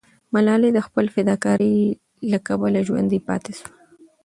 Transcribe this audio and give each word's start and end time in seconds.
ملالۍ 0.33 0.69
د 0.73 0.79
خپل 0.87 1.05
فداکارۍ 1.15 1.75
له 2.31 2.37
کبله 2.47 2.79
ژوندی 2.87 3.19
پاتې 3.27 3.51
سوه. 3.59 3.69